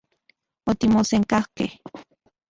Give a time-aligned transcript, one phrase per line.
[0.71, 1.69] Otimosenkajkej.